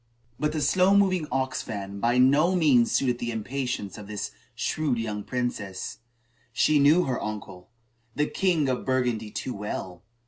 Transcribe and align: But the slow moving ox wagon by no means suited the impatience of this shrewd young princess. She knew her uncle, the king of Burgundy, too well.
But 0.39 0.51
the 0.53 0.61
slow 0.61 0.97
moving 0.97 1.27
ox 1.31 1.67
wagon 1.67 1.99
by 1.99 2.17
no 2.17 2.55
means 2.55 2.91
suited 2.91 3.19
the 3.19 3.29
impatience 3.29 3.99
of 3.99 4.07
this 4.07 4.31
shrewd 4.55 4.97
young 4.97 5.23
princess. 5.23 5.99
She 6.51 6.79
knew 6.79 7.03
her 7.03 7.21
uncle, 7.21 7.69
the 8.15 8.25
king 8.25 8.67
of 8.67 8.83
Burgundy, 8.83 9.29
too 9.29 9.53
well. 9.53 10.01